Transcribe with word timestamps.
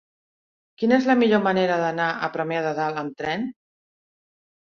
Quina 0.83 0.95
és 1.01 1.09
la 1.09 1.15
millor 1.23 1.43
manera 1.47 1.75
d'anar 1.83 2.07
a 2.13 2.29
Premià 2.37 2.63
de 2.69 2.71
Dalt 2.79 3.03
amb 3.03 3.21
tren? 3.21 3.45